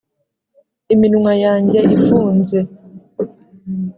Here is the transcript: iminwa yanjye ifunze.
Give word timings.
iminwa 0.93 1.33
yanjye 1.43 1.79
ifunze. 1.97 2.59